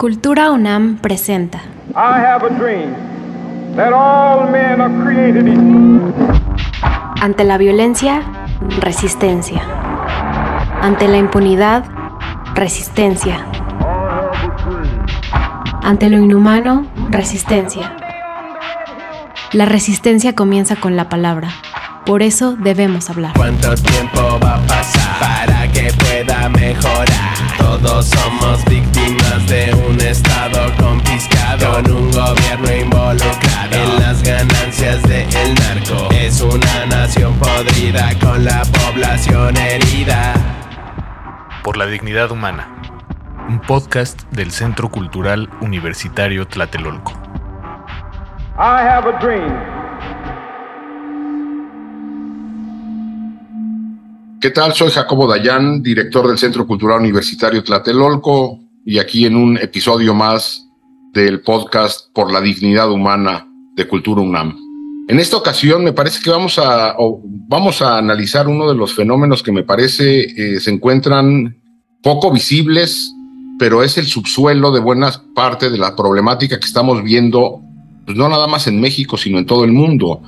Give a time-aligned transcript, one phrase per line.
[0.00, 1.60] Cultura UNAM presenta.
[7.20, 8.22] Ante la violencia,
[8.80, 9.60] resistencia.
[10.80, 11.84] Ante la impunidad,
[12.54, 13.44] resistencia.
[15.82, 17.94] Ante lo inhumano, resistencia.
[19.52, 21.50] La resistencia comienza con la palabra.
[22.06, 23.34] Por eso debemos hablar.
[23.36, 27.34] ¿Cuánto tiempo va a pasar para que pueda mejorar?
[27.58, 28.79] Todos somos víctimas
[29.50, 36.08] de un estado confiscado con un gobierno involucrado en las ganancias del narco.
[36.14, 40.34] Es una nación podrida con la población herida.
[41.64, 42.68] Por la dignidad humana.
[43.48, 47.10] Un podcast del Centro Cultural Universitario Tlatelolco.
[48.56, 49.80] I have a dream.
[54.40, 54.74] ¿Qué tal?
[54.74, 60.66] Soy Jacobo Dayan, director del Centro Cultural Universitario Tlatelolco, y aquí en un episodio más
[61.12, 64.56] del podcast Por la Dignidad Humana de Cultura UNAM.
[65.08, 66.94] En esta ocasión me parece que vamos a,
[67.48, 71.56] vamos a analizar uno de los fenómenos que me parece eh, se encuentran
[72.02, 73.12] poco visibles,
[73.58, 77.60] pero es el subsuelo de buena parte de la problemática que estamos viendo,
[78.06, 80.22] pues no nada más en México, sino en todo el mundo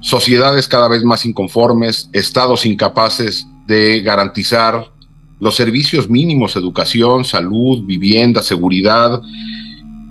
[0.00, 4.92] sociedades cada vez más inconformes, estados incapaces de garantizar
[5.40, 9.20] los servicios mínimos, educación, salud, vivienda, seguridad,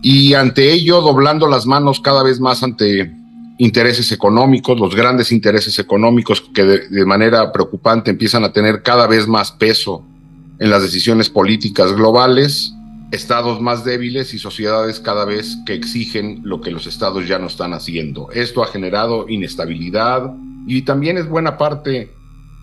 [0.01, 3.13] y ante ello doblando las manos cada vez más ante
[3.57, 9.27] intereses económicos, los grandes intereses económicos que de, manera preocupante empiezan a tener cada vez
[9.27, 10.03] más peso
[10.59, 12.73] en las decisiones políticas globales
[13.11, 17.47] estados más débiles y sociedades cada vez que exigen lo que los estados ya no
[17.47, 18.29] están haciendo.
[18.31, 20.31] Esto ha generado inestabilidad
[20.67, 22.13] y también es buena parte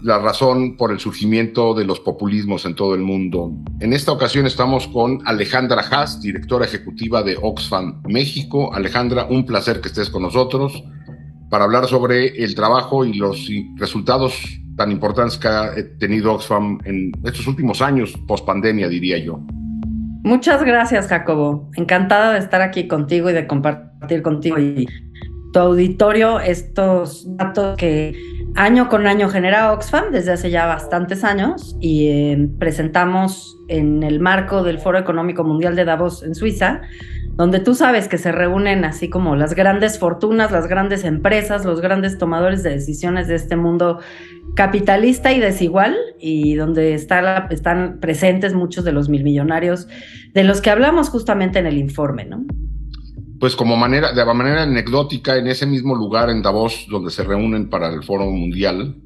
[0.02, 3.52] la razón por el surgimiento de los populismos en todo el mundo.
[3.80, 8.72] En esta ocasión estamos con Alejandra Haas, directora ejecutiva de Oxfam México.
[8.74, 10.84] Alejandra, un placer que estés con nosotros
[11.50, 14.34] para hablar sobre el trabajo y los resultados
[14.76, 19.40] tan importantes que ha tenido Oxfam en estos últimos años, post pandemia, diría yo.
[20.22, 21.70] Muchas gracias, Jacobo.
[21.76, 24.86] Encantada de estar aquí contigo y de compartir contigo y
[25.52, 28.12] tu auditorio estos datos que
[28.56, 34.18] año con año genera Oxfam desde hace ya bastantes años y eh, presentamos en el
[34.18, 36.80] marco del Foro Económico Mundial de Davos en Suiza,
[37.34, 41.82] donde tú sabes que se reúnen así como las grandes fortunas, las grandes empresas, los
[41.82, 44.00] grandes tomadores de decisiones de este mundo
[44.54, 49.86] capitalista y desigual y donde está están presentes muchos de los mil millonarios
[50.32, 52.46] de los que hablamos justamente en el informe, ¿no?
[53.38, 57.68] Pues como manera, de manera anecdótica, en ese mismo lugar en Davos, donde se reúnen
[57.68, 58.96] para el Foro Mundial,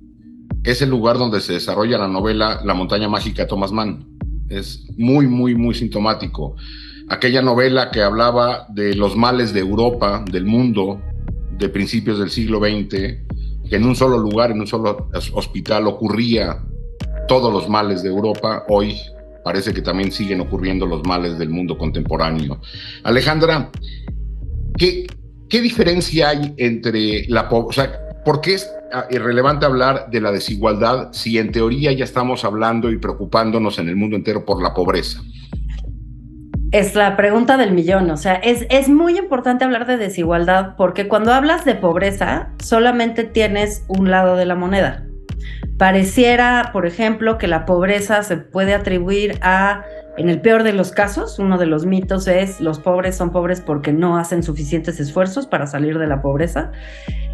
[0.63, 4.07] es el lugar donde se desarrolla la novela La montaña mágica de Thomas Mann.
[4.49, 6.55] Es muy, muy, muy sintomático.
[7.09, 11.01] Aquella novela que hablaba de los males de Europa, del mundo,
[11.59, 16.62] de principios del siglo XX, que en un solo lugar, en un solo hospital ocurría
[17.27, 18.97] todos los males de Europa, hoy
[19.45, 22.61] parece que también siguen ocurriendo los males del mundo contemporáneo.
[23.03, 23.71] Alejandra,
[24.81, 27.93] ¿qué, diferencia hay entre la o sea,
[28.25, 32.91] ¿por qué es ah, irrelevante hablar de la desigualdad si en teoría ya estamos hablando
[32.91, 35.21] y preocupándonos en el mundo entero por la pobreza?
[36.73, 41.09] Es la pregunta del millón, o sea, es, es muy importante hablar de desigualdad porque
[41.09, 45.09] cuando hablas de pobreza solamente tienes un lado de la moneda.
[45.81, 49.83] Pareciera, por ejemplo, que la pobreza se puede atribuir a,
[50.19, 53.63] en el peor de los casos, uno de los mitos es los pobres son pobres
[53.63, 56.71] porque no hacen suficientes esfuerzos para salir de la pobreza.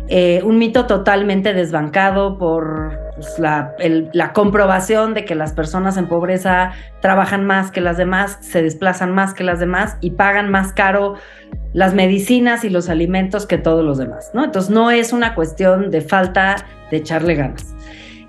[0.07, 3.75] Eh, un mito totalmente desbancado por pues, la,
[4.13, 6.71] la, comprobación de que las personas en pobreza
[7.01, 11.15] trabajan más que las demás, se desplazan más que las demás y pagan más caro
[11.73, 14.45] las medicinas y los alimentos que todos los demás, ¿no?
[14.45, 16.55] Entonces no es una cuestión de falta
[16.93, 17.76] de echarle ganas.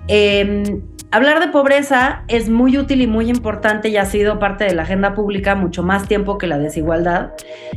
[0.08, 4.74] Em, hablar de pobreza es muy útil y muy importante y ha sido parte de
[4.74, 7.32] la agenda pública mucho más tiempo que la desigualdad,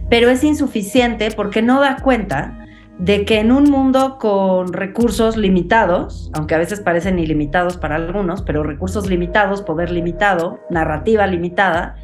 [0.10, 2.57] pero es insuficiente porque no da cuenta
[3.00, 8.44] de que en un mundo con recursos limitados, aunque a veces parecen ilimitados para algunos,
[8.44, 11.95] pero recursos limitados, poder limitado, narrativa limitada,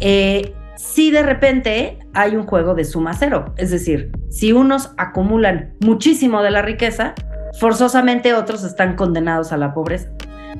[0.00, 3.54] eh, si de repente hay un juego de suma cero.
[3.56, 7.14] Es decir, si unos acumulan muchísimo de la riqueza,
[7.58, 10.08] forzosamente otros están condenados a la pobreza.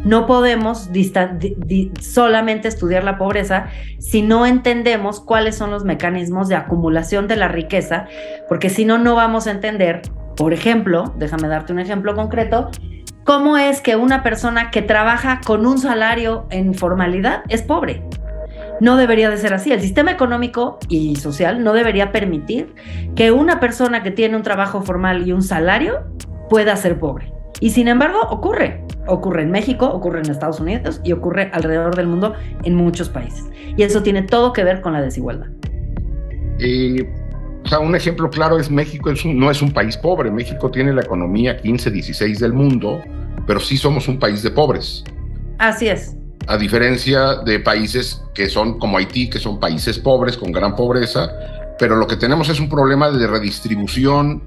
[0.04, 0.90] No podemos
[2.00, 3.68] solamente estudiar la pobreza
[3.98, 8.06] si no entendemos cuáles son los mecanismos de acumulación de la riqueza,
[8.48, 10.02] porque si no, no vamos a entender,
[10.36, 12.70] por ejemplo, déjame darte un ejemplo concreto,
[13.24, 18.02] cómo es que una persona que trabaja con un salario en formalidad es pobre.
[18.80, 19.72] no debería de ser así.
[19.72, 22.74] El sistema económico y social no debería permitir
[23.14, 26.04] que una persona que tiene un trabajo formal y un salario
[26.48, 27.32] pueda ser pobre.
[27.60, 28.82] Y sin embargo, ocurre.
[29.06, 32.34] Ocurre en México, ocurre en Estados Unidos y ocurre alrededor del mundo
[32.64, 33.44] en muchos países.
[33.76, 35.46] Y eso tiene todo que ver con la desigualdad.
[36.58, 40.30] o sea, un ejemplo claro es México no es un país pobre.
[40.30, 43.00] México tiene la economía 15, 16 del mundo,
[43.46, 45.04] pero sí somos un país de pobres.
[45.58, 46.16] Así es.
[46.48, 51.30] A diferencia de países que son como Haití, que son países pobres, con gran pobreza,
[51.78, 54.42] pero lo que tenemos es un problema de redistribución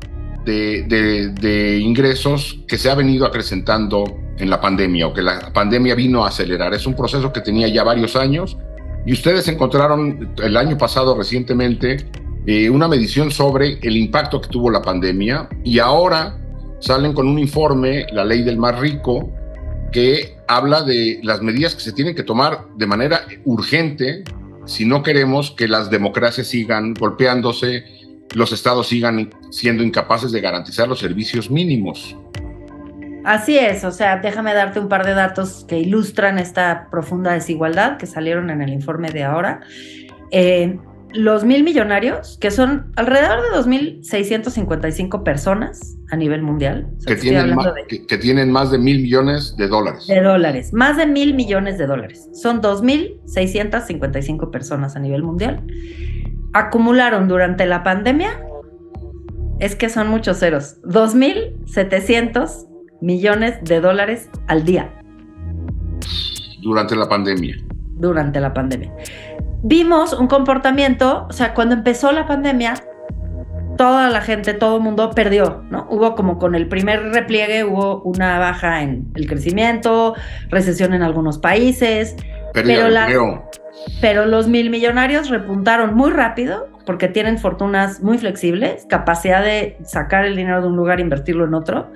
[0.49, 4.03] de, ingresos que se ha venido acrecentando
[4.37, 6.73] en la pandemia o que la pandemia vino a acelerar.
[6.73, 8.57] Es un proceso que tenía ya varios años
[9.05, 12.05] y ustedes encontraron el año pasado recientemente
[12.45, 16.37] eh, una medición sobre el impacto que tuvo la pandemia y ahora
[16.79, 19.31] salen con un informe, la ley del más rico,
[19.91, 24.23] que habla de las medidas que se tienen que tomar de manera urgente
[24.69, 27.85] si no queremos que las democracias sigan golpeándose,
[28.35, 32.15] los estados sigan siendo incapaces de garantizar los servicios mínimos.
[33.25, 37.97] Así es, o sea, déjame darte un par de datos que ilustran esta profunda desigualdad
[37.97, 39.59] que salieron en el informe de ahora.
[40.31, 40.79] Eh,
[41.11, 46.87] los mil millonarios, que son alrededor de 2.655 personas a nivel mundial.
[47.05, 50.05] que, tienen más, de, que, tienen más de mil millones de dólares.
[50.07, 52.29] De dólares, más de mil millones de dólares.
[52.33, 55.63] Son 2.655 personas a nivel mundial
[56.53, 58.41] acumularon durante la pandemia,
[59.59, 62.67] es que son muchos ceros, 2.700
[63.01, 64.93] millones de dólares al día.
[66.61, 67.55] Durante la pandemia.
[67.95, 68.93] Durante la pandemia.
[69.61, 72.75] Vimos un comportamiento, o sea, cuando empezó la pandemia,
[73.77, 75.87] toda la gente, todo el mundo perdió, ¿no?
[75.89, 80.15] Hubo como con el primer repliegue, hubo una baja en el crecimiento,
[80.49, 82.15] recesión en algunos países.
[82.53, 83.07] Pero la,
[84.01, 90.25] pero los mil millonarios repuntaron muy rápido porque tienen fortunas muy flexibles, capacidad de sacar
[90.25, 91.91] el dinero de un lugar e invertirlo en otro.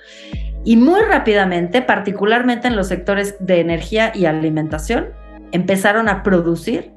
[0.65, 5.09] Y muy rápidamente, particularmente en los sectores de energía y alimentación,
[5.51, 6.91] empezaron a producir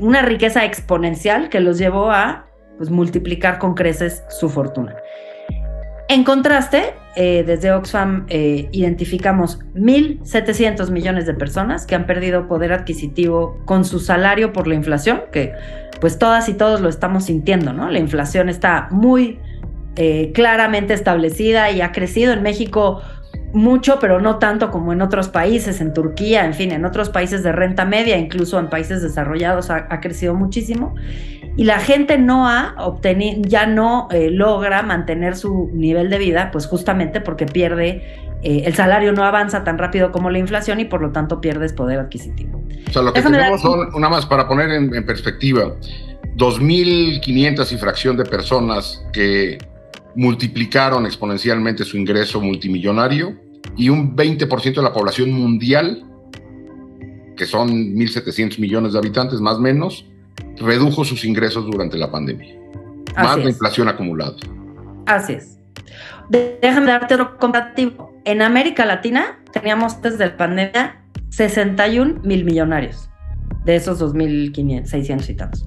[0.00, 4.96] una riqueza exponencial que los llevó a pues, multiplicar con creces su fortuna.
[6.08, 12.74] En contraste, eh, desde Oxfam eh, identificamos 1.700 millones de personas que han perdido poder
[12.74, 15.52] adquisitivo con su salario por la inflación, que
[15.98, 17.90] pues todas y todos lo estamos sintiendo, ¿no?
[17.90, 19.38] La inflación está muy
[19.96, 23.00] eh, claramente establecida y ha crecido en México
[23.54, 27.42] mucho, pero no tanto como en otros países, en Turquía, en fin, en otros países
[27.42, 30.94] de renta media, incluso en países desarrollados ha, crecido muchísimo.
[31.56, 36.50] Y la gente no ha obtenido, ya no eh, logra mantener su nivel de vida,
[36.52, 38.02] pues justamente porque pierde,
[38.42, 41.72] eh, el salario no avanza tan rápido como la inflación y por lo tanto pierdes
[41.72, 42.62] poder adquisitivo.
[42.88, 45.74] O sea, lo que tenemos son, una más para poner en, en perspectiva,
[46.36, 49.56] 2.500 y fracción de personas que
[50.14, 53.34] multiplicaron exponencialmente su ingreso multimillonario
[53.76, 56.04] y un 20% de la población mundial,
[57.36, 60.06] que son 1.700 millones de habitantes más o menos,
[60.58, 62.54] redujo sus ingresos durante la pandemia.
[63.16, 64.36] más la inflación acumulada.
[65.06, 65.58] Así es.
[66.28, 68.12] Déjame darte otro comparativo.
[68.24, 73.08] En América Latina teníamos desde la pandemia 61 mil millonarios
[73.64, 75.66] de esos 2.600 y tantos.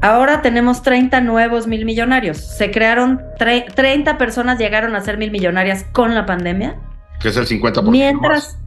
[0.00, 2.38] Ahora tenemos 30 nuevos mil millonarios.
[2.38, 6.76] Se crearon 30 personas llegaron a ser mil millonarias con la pandemia.
[7.20, 7.90] Que es el 50%.
[7.90, 8.58] Mientras,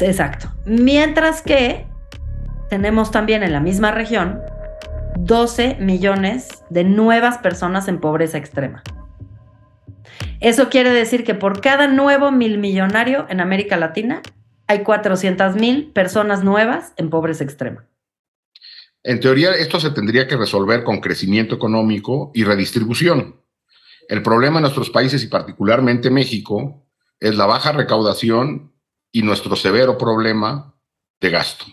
[0.00, 0.48] exacto.
[0.64, 1.86] Mientras que
[2.72, 4.40] tenemos también en la misma región
[5.18, 8.82] 12 millones de nuevas personas en pobreza extrema.
[10.40, 14.22] Eso quiere decir que por cada nuevo mil millonario en América Latina
[14.68, 17.84] hay 400 mil personas nuevas en pobreza extrema.
[19.02, 23.36] En teoría, esto se tendría que resolver con crecimiento económico y redistribución.
[24.08, 26.86] El problema en nuestros países y particularmente México
[27.20, 28.72] es la baja recaudación
[29.12, 30.74] y nuestro severo problema
[31.20, 31.66] de gasto.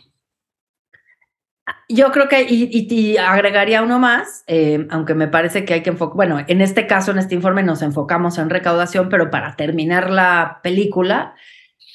[1.91, 6.15] Yo creo que, y, agregaría uno más, eh, aunque me parece que hay que enfocar,
[6.15, 10.59] bueno, en este caso, en este informe nos enfocamos en recaudación, pero para terminar la
[10.61, 11.33] película,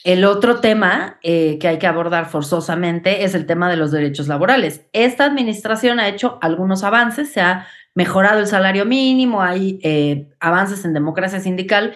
[0.03, 4.27] el otro tema eh, que hay que abordar forzosamente es el tema de los derechos
[4.27, 4.85] laborales.
[4.93, 10.85] Esta administración ha hecho algunos avances, se ha mejorado el salario mínimo, hay eh, avances
[10.85, 11.95] en democracia sindical,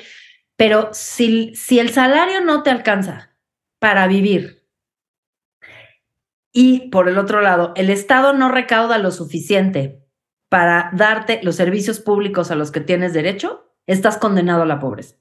[0.57, 3.35] pero si, si el salario no te alcanza
[3.81, 4.58] para vivir
[6.61, 10.03] y por el otro lado, el Estado no recauda lo suficiente
[10.49, 15.15] para darte los servicios públicos a los que tienes derecho, estás condenado a la pobreza.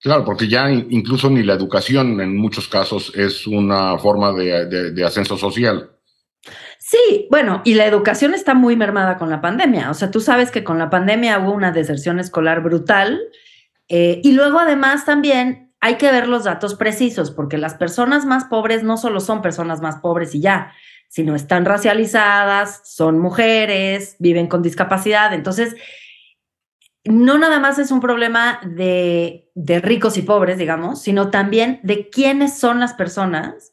[0.00, 5.36] Claro, porque ya incluso ni la educación en muchos casos es una forma de, ascenso
[5.36, 5.90] social.
[6.78, 9.90] Sí, bueno, y la educación está muy mermada con la pandemia.
[9.90, 13.20] O sea, tú sabes que con la pandemia hubo una deserción escolar brutal.
[13.90, 18.46] Eh, y luego además también hay que ver los datos precisos, porque las personas más
[18.46, 20.72] pobres no solo son personas más pobres y ya,
[21.06, 25.32] sino están racializadas, son mujeres, viven con discapacidad.
[25.32, 25.76] Entonces,
[27.04, 32.10] no nada más es un problema de, de, ricos y pobres, digamos, sino también de
[32.10, 33.72] quiénes son las personas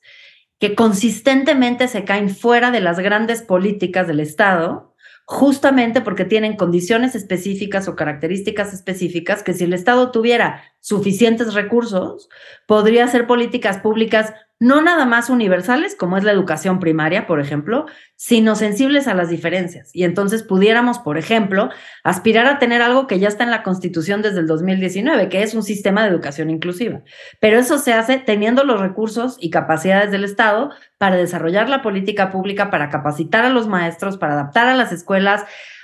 [0.59, 4.92] que consistentemente se caen fuera de las grandes políticas del Estado
[5.25, 12.29] justamente porque tienen condiciones específicas o características específicas que si el Estado tuviera suficientes recursos,
[12.67, 17.85] podría hacer políticas públicas no nada más universales, como es la educación primaria, por ejemplo,
[18.15, 19.89] sino sensibles a las diferencias.
[19.93, 21.69] Y entonces pudiéramos, por ejemplo,
[22.05, 25.53] aspirar a tener algo que ya está en la Constitución desde el 2019, que es
[25.53, 27.01] un sistema de educación inclusiva.
[27.41, 32.31] Pero eso se hace teniendo los recursos y capacidades del Estado para desarrollar la política
[32.31, 35.43] pública, para capacitar a los maestros, para adaptar a las escuelas,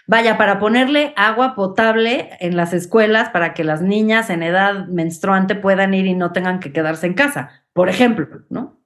[0.10, 5.56] vaya, para ponerle agua potable en las escuelas para que las niñas en edad menstruante
[5.56, 8.84] puedan ir y no tengan que quedarse en casa por ejemplo, ¿no?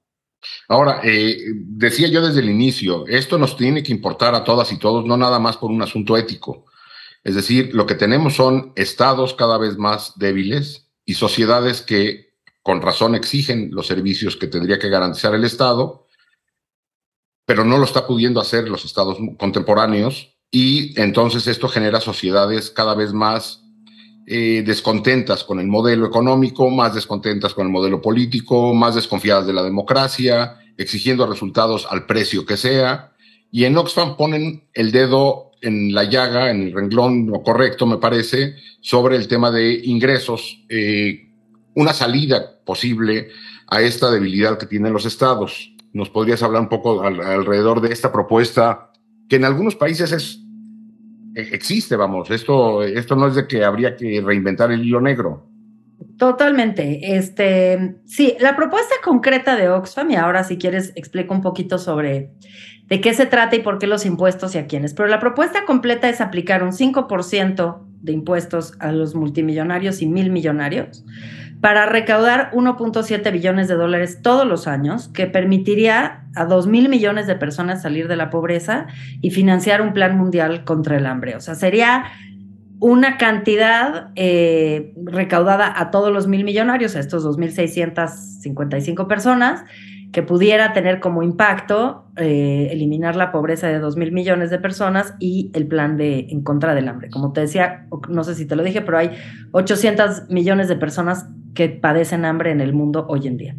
[0.67, 4.77] Ahora, eh, decía yo desde el inicio, esto nos tiene que importar a todas y
[4.77, 6.65] todos, no nada más por un asunto ético.
[7.23, 12.83] Es decir, lo que tenemos son estados cada vez más débiles y sociedades que con
[12.83, 16.05] razón exigen los servicios que tendría que garantizar el Estado,
[17.45, 22.93] pero no lo está pudiendo hacer los estados contemporáneos y entonces esto genera sociedades cada
[22.93, 23.63] vez más
[24.27, 29.53] eh, descontentas con el modelo económico, más descontentas con el modelo político, más desconfiadas de
[29.53, 33.13] la democracia, exigiendo resultados al precio que sea.
[33.51, 38.55] Y en Oxfam ponen el dedo en la llaga, en el renglón correcto, me parece,
[38.79, 41.31] sobre el tema de ingresos, eh,
[41.74, 43.29] una salida posible
[43.69, 45.74] a esta debilidad que tienen los estados.
[45.93, 48.91] ¿Nos podrías hablar un poco alrededor de esta propuesta
[49.27, 50.42] que en algunos países es
[51.35, 55.49] existe, vamos, esto, esto no es de que habría que reinventar el hilo negro.
[56.17, 57.15] Totalmente.
[57.17, 62.31] Este, sí, la propuesta concreta de Oxfam, y ahora si quieres explico un poquito sobre
[62.87, 65.65] de qué se trata y por qué los impuestos y a quiénes, pero la propuesta
[65.65, 71.03] completa es aplicar un 5% de impuestos a los multimillonarios y mil millonarios
[71.63, 77.25] para recaudar 1.7 billones de dólares todos los años, que permitiría a 2 mil millones
[77.25, 78.88] de personas salir de la pobreza
[79.22, 81.38] y financiar un plan mundial contra el hambre.
[81.38, 82.03] O sea, sería
[82.82, 89.63] una cantidad eh, recaudada a todos los mil millonarios, a estos 2.655 personas,
[90.12, 95.15] que pudiera tener como impacto eh, eliminar la pobreza de 2 mil millones de personas
[95.17, 97.10] y el plan de en contra del hambre.
[97.10, 99.12] Como te decía, no sé si te lo dije, pero hay
[99.53, 103.55] 800 millones de personas que padecen hambre en el mundo hoy en día.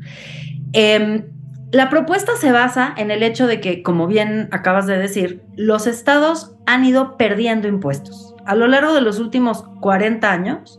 [0.73, 1.25] Em,
[1.73, 5.87] la propuesta se basa en el hecho de que, como bien acabas de decir, los
[5.87, 8.35] estados han ido perdiendo impuestos.
[8.47, 10.79] A lo largo de los últimos 40 años,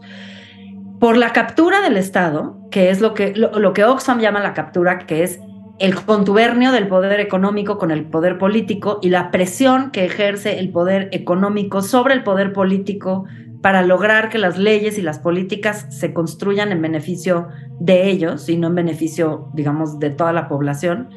[0.99, 4.99] por la captura del Estado, que es lo que, lo que Oxfam llama la captura,
[4.99, 5.39] que es
[5.79, 10.69] el contubernio del poder económico con el poder político y la presión que ejerce el
[10.69, 13.25] poder económico sobre el poder político
[13.65, 17.47] para lograr que las leyes y las políticas se construyan en beneficio
[17.79, 21.09] de ellos y no en beneficio, digamos, de toda la población,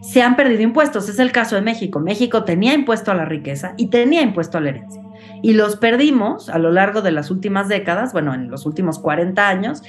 [0.00, 1.08] se han perdido impuestos.
[1.08, 2.00] Es el caso de México.
[2.00, 5.00] México tenía impuesto a la riqueza y tenía impuesto a la herencia.
[5.42, 9.48] Y los perdimos a lo largo de las últimas décadas, bueno, en los últimos 40
[9.48, 9.84] años,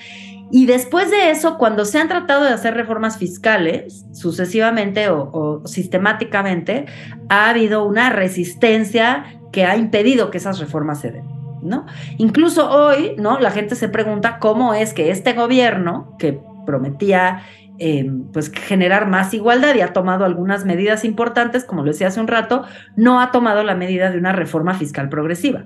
[0.51, 6.85] y después de eso, cuando se han tratado de hacer reformas fiscales sucesivamente o, sistemáticamente,
[7.29, 11.42] ha habido una resistencia que ha impedido que esas reformas se den.
[11.63, 11.85] ¿No?
[12.17, 13.15] Incluso hoy.
[13.17, 17.43] La gente se pregunta cómo es que este gobierno, que prometía
[17.79, 22.19] eh, pues generar más igualdad y ha tomado algunas medidas importantes, como lo decía hace
[22.19, 22.63] un rato,
[22.95, 25.65] no ha tomado la medida de una reforma fiscal progresiva.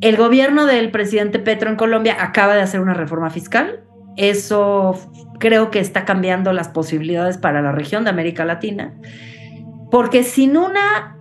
[0.00, 3.84] El gobierno del presidente Petro en Colombia acaba de hacer una reforma fiscal.
[4.16, 4.98] Eso
[5.38, 8.94] creo que está cambiando las posibilidades para la región de América Latina,
[9.90, 11.18] porque sin una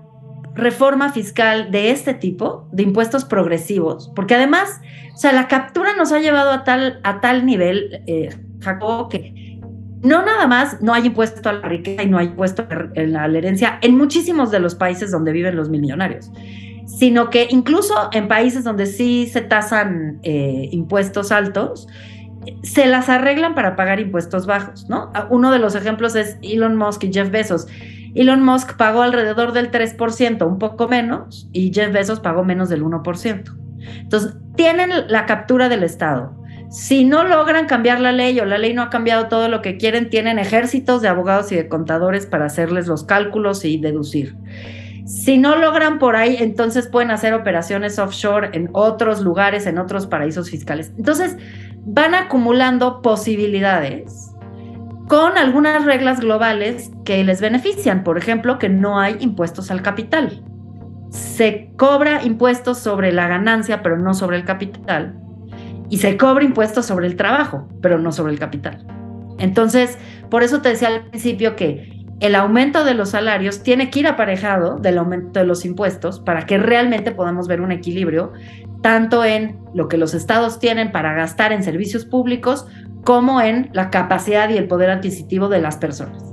[0.53, 4.81] reforma fiscal de este tipo, de impuestos progresivos, porque además,
[5.13, 8.29] o sea, la captura nos ha llevado a tal, a tal nivel, eh,
[8.60, 9.60] Jacobo, que
[10.01, 13.25] no nada más no hay impuesto a la riqueza y no hay impuesto a la
[13.25, 16.31] herencia en muchísimos de los países donde viven los mil millonarios
[16.98, 21.88] sino que incluso en países donde sí se tasan eh, impuestos altos,
[22.63, 25.12] se las arreglan para pagar impuestos bajos, ¿no?
[25.29, 27.67] Uno de los ejemplos es Elon Musk y Jeff Bezos.
[28.13, 32.84] Elon Musk pagó alrededor del 3%, un poco menos, y Jeff Bezos pagó menos del
[32.84, 33.58] 1%.
[34.00, 36.38] Entonces, tienen la captura del Estado,
[36.70, 39.75] Si no logran cambiar la ley o la ley no ha cambiado todo lo que
[39.75, 44.38] quieren, tienen ejércitos de abogados y de contadores para hacerles los cálculos y deducir.
[45.06, 50.08] Si no logran por ahí, entonces pueden hacer operaciones offshore en otros lugares, en otros
[50.08, 50.94] paraísos fiscales.
[50.98, 51.36] Entonces,
[51.84, 54.31] van acumulando posibilidades
[55.12, 58.06] con algunas reglas globales que les benefician.
[58.06, 60.41] Por ejemplo, que no hay impuestos al capital.
[61.10, 65.20] Se cobra impuestos sobre la ganancia, pero no sobre el capital
[65.89, 68.88] y se cobra impuestos sobre el trabajo, pero no sobre el capital.
[69.38, 69.98] Entonces,
[70.30, 74.08] por eso te decía al principio que el aumento de los salarios tiene que ir
[74.08, 78.32] aparejado del aumento de los impuestos para que realmente podamos ver un equilibrio
[78.82, 82.66] tanto en lo que los estados tienen para gastar en servicios públicos
[83.04, 86.32] como en la capacidad y el poder adquisitivo de las personas.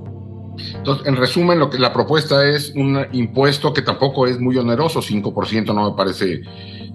[0.75, 5.01] Entonces, en resumen, lo que la propuesta es un impuesto que tampoco es muy oneroso,
[5.01, 6.41] 5% no me parece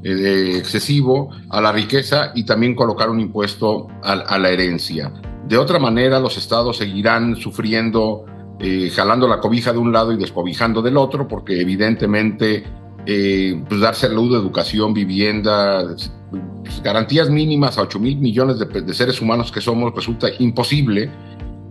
[0.04, 5.14] eh, excesivo a la riqueza y también colocar un impuesto a, la herencia.
[5.48, 8.26] De otra manera, los estados seguirán sufriendo,
[8.60, 12.64] eh, jalando la cobija de un lado y descobijando del otro, porque evidentemente
[13.06, 15.84] eh, pues dar salud, educación, vivienda,
[16.30, 21.10] pues, garantías mínimas a 8 mil millones de, seres humanos que somos resulta imposible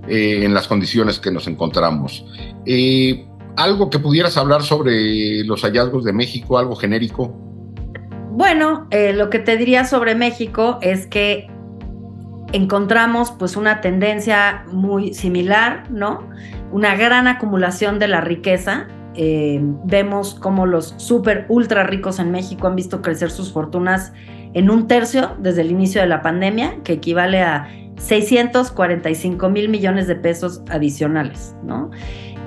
[0.08, 2.24] en las condiciones que nos encontramos.
[3.56, 7.42] algo que pudieras hablar sobre los hallazgos de México, algo genérico.
[8.34, 11.48] Bueno, eh, lo que te diría sobre México es que
[12.54, 16.30] encontramos pues una tendencia muy similar, ¿no?
[16.72, 18.88] Una gran acumulación de la riqueza.
[19.14, 24.12] Eh, vemos cómo los súper ultra ricos en México han visto crecer sus fortunas
[24.54, 30.06] en un tercio desde el inicio de la pandemia, que equivale a 645 mil millones
[30.06, 31.90] de pesos adicionales, ¿no?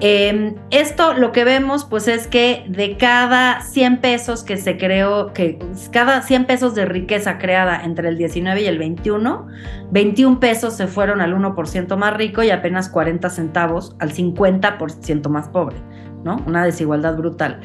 [0.01, 5.31] Em, esto lo que vemos pues es que de cada 100 pesos que se creó,
[5.31, 5.57] que
[5.91, 9.48] cada 100 pesos de riqueza creada entre el 19 y el 21,
[9.91, 15.48] 21 pesos se fueron al 1% más rico y apenas 40 centavos al 50% más
[15.48, 15.77] pobre,
[16.25, 17.62] Una desigualdad brutal.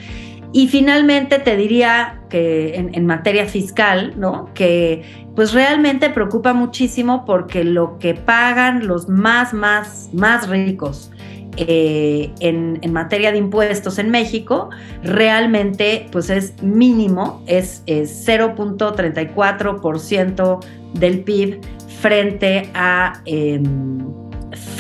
[0.52, 4.51] Y finalmente te diría que en, materia fiscal, ¿no?
[4.53, 5.05] Que
[5.37, 11.12] pues realmente preocupa muchísimo porque lo que pagan los más, más, más ricos
[11.57, 14.70] eh, en, materia de impuestos en México
[15.03, 21.61] realmente pues es mínimo, es, 0.34% del PIB
[22.01, 23.23] frente a...
[23.25, 24.19] Em,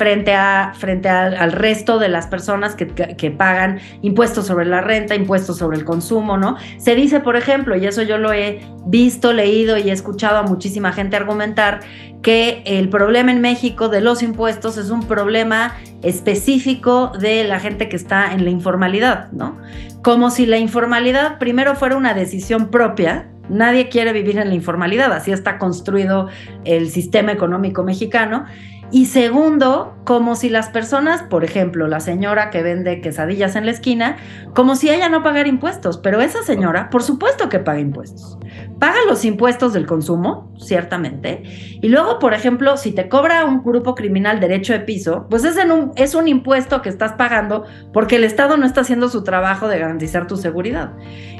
[0.00, 5.14] frente, a, frente al resto de las personas que, que, pagan impuestos sobre la renta,
[5.14, 6.56] impuestos sobre el consumo, ¿no?
[6.78, 10.42] Se dice, por ejemplo, y eso yo lo he visto, leído y he escuchado a
[10.42, 11.80] muchísima gente argumentar,
[12.22, 17.90] que el problema en México de los impuestos es un problema específico de la gente
[17.90, 19.58] que está en la informalidad, ¿no?
[20.02, 25.12] Como si la informalidad primero fuera una decisión propia, nadie quiere vivir en la informalidad,
[25.12, 26.28] así está construido
[26.64, 28.46] el sistema económico mexicano,
[28.92, 33.70] y segundo, como si las personas, por ejemplo, la señora que vende quesadillas en la
[33.70, 34.16] esquina,
[34.54, 38.38] como si ella no pagara impuestos, pero esa señora, por supuesto que paga impuestos.
[38.80, 41.42] Paga los impuestos del consumo, ciertamente,
[41.82, 45.56] y luego, por ejemplo, si te cobra un grupo criminal derecho de piso, pues es,
[45.64, 49.68] un, es un impuesto que estás pagando porque el Estado no está haciendo su trabajo
[49.68, 50.92] de garantizar tu seguridad.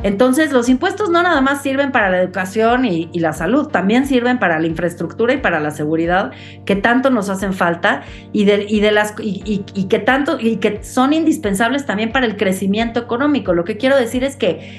[0.03, 4.39] Entonces, los impuestos no nada más sirven para la educación y, la salud, también sirven
[4.39, 6.33] para la infraestructura y para la seguridad
[6.65, 10.83] que tanto nos hacen falta y de, y de las y, que tanto y que
[10.85, 13.53] son indispensables también para el crecimiento económico.
[13.55, 14.79] Lo que quiero decir es que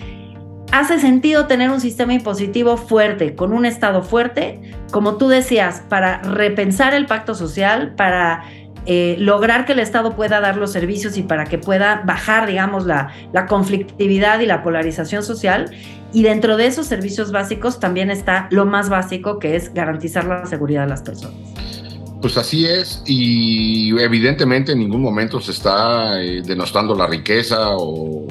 [0.71, 6.21] hace sentido tener un sistema impositivo fuerte, con un Estado fuerte, como tú decías, para
[6.21, 8.43] repensar el pacto social, para
[8.85, 12.85] eh, lograr que el Estado pueda dar los servicios y para que pueda bajar, digamos,
[12.85, 15.71] la, la conflictividad y la polarización social.
[16.13, 20.45] Y dentro de esos servicios básicos también está lo más básico, que es garantizar la
[20.45, 21.80] seguridad de las personas.
[22.21, 28.27] Pues así es, y evidentemente en ningún momento se está eh, denostando la riqueza o,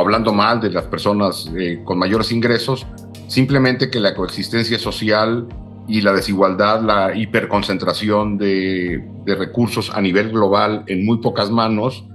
[0.00, 2.86] hablando mal de las personas eh, con mayores ingresos,
[3.28, 5.46] simplemente que la coexistencia social
[5.86, 12.06] y la desigualdad, la hiperconcentración de, recursos a nivel global en muy pocas manos,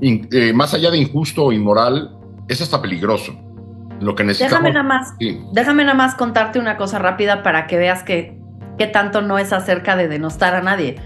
[0.00, 2.16] eh, más allá de injusto o inmoral,
[2.48, 3.34] es hasta peligroso.
[4.00, 4.64] Lo que necesitamos.
[4.64, 5.14] Déjame nada más,
[5.52, 8.43] déjame nada más contarte una cosa rápida para que veas que
[8.78, 10.96] que tanto no es acerca de denostar a nadie.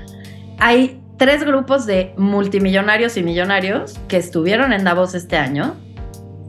[0.58, 5.74] Hay tres grupos de multimillonarios y millonarios que estuvieron en Davos este año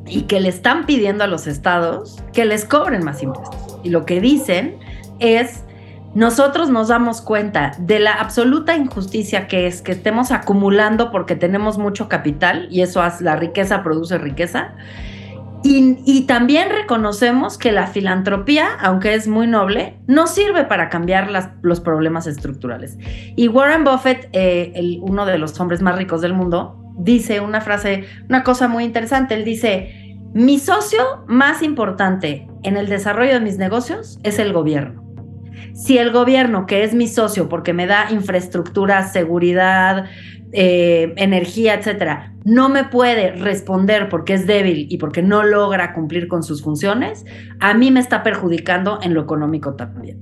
[0.05, 3.79] y que le están pidiendo a los estados que les cobren más impuestos.
[3.84, 4.77] Y lo que dicen
[5.19, 5.63] es,
[6.15, 11.77] nosotros nos damos cuenta de la absoluta injusticia que es que estemos acumulando porque tenemos
[11.77, 14.73] mucho capital y eso la riqueza produce riqueza
[15.61, 21.29] Y, también reconocemos que la filantropía, aunque es muy noble, no sirve para cambiar
[21.61, 22.97] los problemas estructurales.
[23.35, 28.05] Y Warren Buffett, eh, uno de los hombres más ricos del mundo, dice una frase,
[28.29, 29.33] una cosa muy interesante.
[29.33, 35.03] Él dice, mi socio más importante en el desarrollo de mis negocios es el gobierno.
[35.73, 40.05] Si el gobierno, que es mi socio porque me da infraestructura, seguridad,
[40.51, 46.27] eh, energía, etcétera, no me puede responder porque es débil y porque no logra cumplir
[46.27, 47.25] con sus funciones,
[47.59, 50.17] a mí me está perjudicando en lo económico también.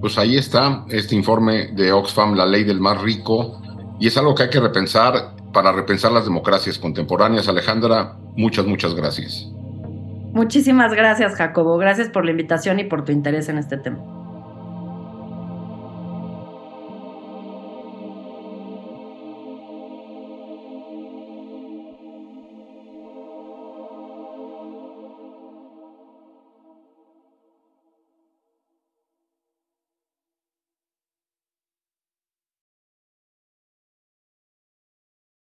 [0.00, 3.60] Pues ahí está este informe de Oxfam, la ley del más rico,
[4.00, 7.48] y es algo que hay que repensar para repensar las democracias contemporáneas.
[7.48, 9.50] Alejandra, muchas, muchas gracias.
[10.32, 11.78] Muchísimas gracias, Jacobo.
[11.78, 14.17] Gracias por la invitación y por tu interés en este tema.